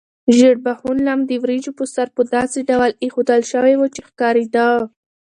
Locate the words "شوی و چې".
3.51-4.01